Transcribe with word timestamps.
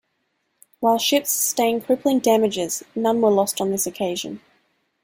While 0.79 0.97
ships 0.97 1.29
sustained 1.29 1.85
crippling 1.85 2.21
damages, 2.21 2.81
none 2.95 3.21
were 3.21 3.29
lost 3.29 3.61
on 3.61 3.69
this 3.69 3.85
occasion. 3.85 4.41